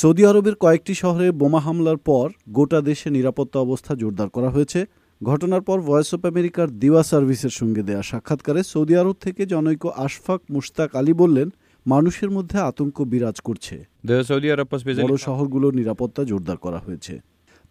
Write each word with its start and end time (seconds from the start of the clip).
Saudi 0.00 0.22
আরবের 0.26 0.54
কয়েকটি 0.54 0.94
শহরে 0.94 1.26
বোমা 1.40 1.60
হামলার 1.60 1.98
পর 2.08 2.26
গোটা 2.48 2.78
দেশে 2.80 3.08
নিরাপত্তা 3.10 3.58
অবস্থা 3.60 3.92
জোরদার 3.94 4.28
করা 4.28 4.50
হয়েছে। 4.50 4.80
ঘটনার 5.20 5.62
পর 5.62 5.78
ভয়েস 5.80 6.10
অব 6.14 6.22
আমেরিকার 6.26 6.68
দিওয়া 6.82 7.02
সার্ভিসের 7.02 7.54
সঙ্গে 7.60 7.82
দেয়া 7.82 8.02
সাক্ষাৎকারে 8.02 8.62
সৌদি 8.62 8.94
আরব 8.96 9.16
থেকে 9.20 9.42
জনৈক 9.46 9.82
আশফাক 10.04 10.40
মুশতাক 10.50 10.90
আলী 10.96 11.12
বললেন 11.12 11.48
মানুষের 11.86 12.30
মধ্যে 12.30 12.58
আতঙ্ক 12.70 12.96
বিরাজ 13.12 13.36
করছে। 13.40 13.74
বড় 15.04 15.16
শহরগুলোর 15.26 15.74
নিরাপত্তা 15.80 16.22
জোরদার 16.30 16.56
করা 16.56 16.78
হয়েছে। 16.78 17.14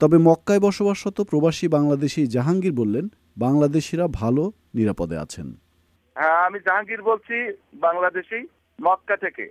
তবে 0.01 0.17
মক্কায় 0.27 0.59
বসবাসরত 0.59 1.17
প্রবাসী 1.21 1.65
বাংলাদেশি 1.67 2.21
জাহাঙ্গীর 2.35 2.73
বললেন 2.81 3.05
বাংলাদেশিরা 3.37 4.05
ভালো 4.21 4.43
নিরাপদে 4.73 5.17
আছেন। 5.17 5.47
হ্যাঁ 6.15 6.37
আমি 6.47 6.59
জাহাঙ্গীর 6.67 7.01
বলছি 7.09 7.35
বাংলাদেশি 7.85 8.39
মক্কা 8.79 9.17
থেকে। 9.17 9.45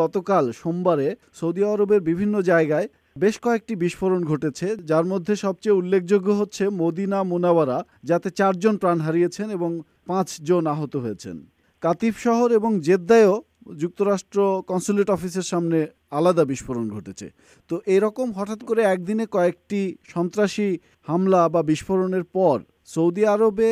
গতকাল 0.00 0.44
সোমবারে 0.60 1.08
সৌদি 1.38 1.62
আরবের 1.72 2.00
বিভিন্ন 2.08 2.34
জায়গায় 2.50 2.86
বেশ 3.22 3.34
কয়েকটি 3.44 3.74
বিস্ফোরণ 3.82 4.20
ঘটেছে, 4.30 4.66
যার 4.90 5.04
মধ্যে 5.12 5.34
সবচেয়ে 5.44 5.78
উল্লেখযোগ্য 5.80 6.28
হচ্ছে 6.40 6.64
মদিনা 6.82 7.18
মুনাওয়ারা, 7.30 7.78
যাতে 8.08 8.28
চারজন 8.38 8.74
প্রাণ 8.82 8.98
হারিয়েছেন 9.06 9.48
এবং 9.56 9.70
পাঁচজন 10.08 10.62
আহত 10.74 10.94
হয়েছেন। 11.04 11.36
কাতিফ 11.82 12.14
শহর 12.26 12.48
এবং 12.58 12.70
জেদ্দায়ও 12.86 13.36
যুক্তরাষ্ট্র 13.82 14.38
কনসুলেট 14.70 15.08
অফিসের 15.16 15.46
সামনে 15.52 15.78
আলাদা 16.18 16.44
বিস্ফোরণ 16.50 16.86
ঘটেছে। 16.94 17.26
তো 17.70 17.74
এরকম 17.94 18.28
হঠাৎ 18.38 18.60
করে 18.68 18.82
একদিনে 18.94 19.24
কয়েকটি 19.36 19.80
সন্ত্রাসী 20.14 20.68
হামলা 21.08 21.42
বা 21.54 21.60
বিস্ফোরণের 21.70 22.24
পর 22.36 22.56
সৌদি 22.94 23.22
আরবে 23.34 23.70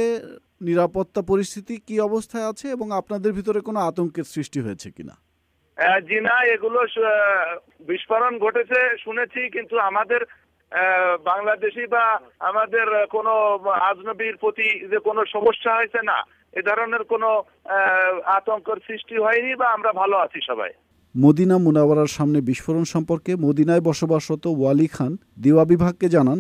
নিরাপত্তা 0.69 1.21
পরিস্থিতি 1.31 1.75
কি 1.87 1.95
অবস্থায় 2.09 2.47
আছে 2.51 2.67
এবং 2.77 2.87
আপনাদের 3.01 3.31
ভিতরে 3.39 3.61
কোনো 3.69 3.79
আতঙ্কের 3.89 4.27
সৃষ্টি 4.35 4.59
হয়েছে 4.67 4.89
কিনা? 4.97 5.15
জি 6.09 6.19
না, 6.29 6.35
এগুলো 6.55 6.79
বিস্ফোরণ 7.89 8.35
ঘটেছে, 8.45 8.79
শুনেছি, 9.05 9.41
কিন্তু 9.57 9.75
আমাদের 9.89 10.21
বাংলাদেশি 11.31 11.85
বা 11.95 12.05
আমাদের 12.51 12.87
কোনো 13.15 13.33
আজনবীর 13.91 14.37
প্রতি 14.43 14.69
যে 14.93 14.99
কোনো 15.09 15.25
সমস্যা 15.35 15.75
হয়েছে 15.79 16.01
না, 16.11 16.19
এ 16.61 16.63
ধরনের 16.69 17.03
কোনো 17.13 17.29
আতঙ্কের 18.37 18.79
সৃষ্টি 18.87 19.17
হয়নি 19.25 19.53
বা 19.61 19.67
আমরা 19.77 19.93
ভালো 20.01 20.17
আছি 20.25 20.41
সবাই। 20.51 20.73
মদিনা 21.15 21.57
মুনাওয়ারার 21.67 22.11
সামনে 22.17 22.39
বিস্ফোরণ 22.49 22.85
সম্পর্কে 22.95 23.33
মদিনায় 23.47 23.83
বসবাসরত 23.89 24.45
ওয়ালি 24.59 24.89
খান, 24.95 25.13
দিওয়া 25.45 25.65
বিভাগকে 25.73 26.07
জানান, 26.17 26.39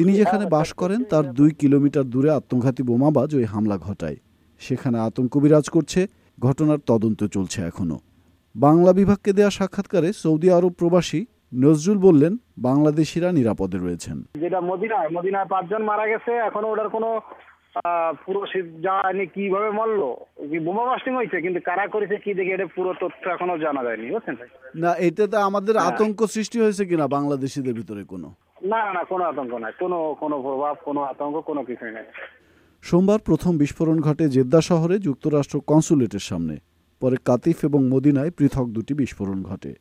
তিনি 0.00 0.12
যেখানে 0.20 0.44
বাস 0.56 0.68
করেন, 0.80 1.00
তার 1.12 1.24
দুই 1.38 1.50
কিলোমিটার 1.62 2.06
দূরে 2.12 2.30
আত্মঘাতী 2.38 2.82
বোমাবাজ 2.90 3.30
ওই 3.38 3.46
হামলা 3.52 3.76
ঘটায়। 3.86 4.18
সেখানে 4.66 4.98
আতঙ্ক 5.08 5.32
বিরাজ 5.44 5.66
করছে। 5.76 6.00
ঘটনার 6.38 6.80
তদন্ত 6.90 7.20
চলছে 7.34 7.58
এখনও। 7.70 7.98
বাংলা 8.54 8.90
বিভাগকে 9.00 9.30
দেয়া 9.38 9.52
সাক্ষাৎকারে 9.58 10.10
সৌদি 10.22 10.48
আরব 10.56 10.72
প্রবাসী 10.80 11.20
নজরুল 11.64 11.98
বললেন 12.06 12.32
বাংলাদেশিরা 12.68 13.28
নিরাপদে 13.38 13.78
রয়েছেন। 13.78 14.16
যেটা 14.42 14.60
মদিনায় 14.70 15.08
মদিনায় 15.16 15.48
পাঁচজন 15.54 15.82
মারা 15.90 16.04
গেছে 16.12 16.32
এখনও 16.48 16.70
ওটার 16.72 16.88
কোনো 16.96 17.08
পুরো 18.24 18.40
জানি 18.86 19.24
কীভাবে 19.34 19.70
মরলো? 19.78 20.08
বোমা 20.66 20.84
বাস্টিং 20.88 21.12
হয়েছে 21.18 21.38
কিন্তু 21.44 21.60
কারা 21.68 21.84
করেছে 21.94 22.16
কি 22.24 22.30
দেখে 22.38 22.54
এটা 22.56 22.66
পুরো 22.76 22.90
তথ্য 23.02 23.22
এখনও 23.34 23.56
জানা 23.64 23.82
যায়নি 23.86 24.06
বুঝছেন 24.14 24.36
না 24.82 24.90
এটাতে 25.06 25.36
আমাদের 25.48 25.76
আতঙ্ক 25.88 26.18
সৃষ্টি 26.34 26.58
হয়েছে 26.64 26.82
কিনা 26.90 27.06
বাংলাদেশিদের 27.16 27.74
ভিতরে 27.78 28.02
কোনো? 28.12 28.28
না 28.70 28.78
না 28.86 28.90
না 28.96 29.02
কোনো 29.12 29.24
আতঙ্ক 29.30 29.52
নাই। 29.64 29.72
কোনো 29.82 29.98
কোনো 30.22 30.36
প্রভাব 30.46 30.74
কোনো 30.86 31.00
আতঙ্ক 31.12 31.36
কোনো 31.48 31.60
কিছুই 31.68 31.92
নাই। 31.96 32.06
সোমবার 32.82 33.18
প্রথম 33.18 33.58
বিস্ফোরণ 33.58 34.00
ঘটে 34.00 34.28
জেদ্দা 34.28 34.60
শহরে 34.60 34.98
যুক্তরাষ্ট্র 34.98 35.60
কনসুলেটের 35.60 36.18
সামনে। 36.18 36.58
পরে 37.00 37.16
কাতিফ 37.24 37.64
এবং 37.64 37.88
মদিনায় 37.88 38.30
পৃথক 38.30 38.66
দুটি 38.66 38.94
বিস্ফোরণ 38.94 39.42
ঘটে। 39.42 39.74